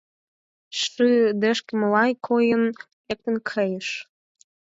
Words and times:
Шыдешкымыла 0.79 2.05
койын, 2.27 2.63
лектын 3.07 3.35
кайыш. 3.49 3.87